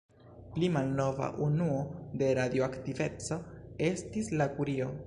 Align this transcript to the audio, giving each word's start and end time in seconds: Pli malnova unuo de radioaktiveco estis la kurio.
Pli 0.53 0.69
malnova 0.77 1.27
unuo 1.49 1.77
de 2.23 2.33
radioaktiveco 2.41 3.41
estis 3.93 4.35
la 4.43 4.53
kurio. 4.59 4.95